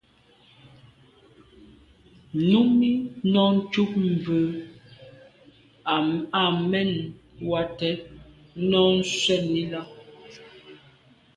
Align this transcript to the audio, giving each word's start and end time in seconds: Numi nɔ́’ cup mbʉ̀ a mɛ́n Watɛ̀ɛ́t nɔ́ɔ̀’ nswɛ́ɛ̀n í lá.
Numi 2.49 2.89
nɔ́’ 3.33 3.47
cup 3.71 3.91
mbʉ̀ 4.11 4.43
a 6.41 6.43
mɛ́n 6.69 6.89
Watɛ̀ɛ́t 7.49 7.99
nɔ́ɔ̀’ 8.69 8.95
nswɛ́ɛ̀n 9.01 9.45
í 9.61 9.63
lá. 9.71 9.81